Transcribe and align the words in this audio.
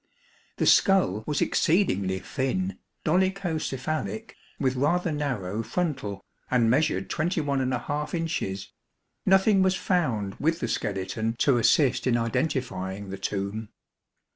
The 0.57 0.65
skull 0.65 1.23
was 1.27 1.41
exceedingly 1.41 2.17
thin, 2.17 2.79
dolichocephalic, 3.05 4.33
with 4.59 4.75
rather 4.75 5.11
narrow 5.11 5.61
frontal, 5.61 6.25
and 6.49 6.71
measured 6.71 7.07
2l 7.07 8.11
inches. 8.15 8.71
Nothing 9.27 9.61
was 9.61 9.75
found 9.75 10.33
with 10.39 10.59
the 10.59 10.67
skeleton 10.67 11.35
to 11.37 11.57
assist 11.59 12.07
in 12.07 12.17
identifying 12.17 13.11
the 13.11 13.19
tomb. 13.19 13.69